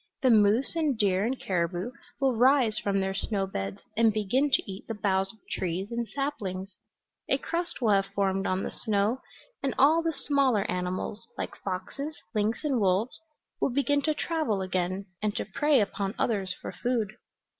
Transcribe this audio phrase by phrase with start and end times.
[0.23, 4.63] The moose and deer and caribou will rise from their snow beds and begin to
[4.65, 6.75] eat the boughs of trees and saplings;
[7.29, 9.21] a crust will have formed on the snow,
[9.61, 13.21] and all the smaller animals, like foxes, lynx and wolves,
[13.59, 17.11] will begin to travel again, and to prey upon others for food.